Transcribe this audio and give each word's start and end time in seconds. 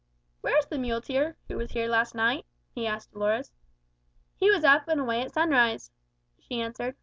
"Where 0.41 0.57
is 0.57 0.65
the 0.65 0.79
muleteer 0.79 1.37
who 1.47 1.57
was 1.57 1.73
here 1.73 1.87
last 1.87 2.15
night?" 2.15 2.47
he 2.73 2.87
asked 2.87 3.11
Dolores. 3.11 3.51
"He 4.35 4.49
was 4.49 4.63
up 4.63 4.87
and 4.87 4.99
away 5.01 5.21
at 5.21 5.31
sunrise," 5.31 5.91
she 6.39 6.59
answered. 6.59 6.95